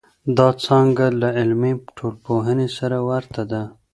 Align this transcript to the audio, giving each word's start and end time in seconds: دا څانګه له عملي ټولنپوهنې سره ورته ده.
دا 0.37 0.47
څانګه 0.63 1.05
له 1.21 1.29
عملي 1.41 1.73
ټولنپوهنې 1.97 2.67
سره 2.77 2.97
ورته 3.09 3.41
ده. 3.51 3.63